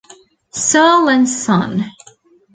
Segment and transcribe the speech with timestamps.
[0.65, 1.85] Searle and Son.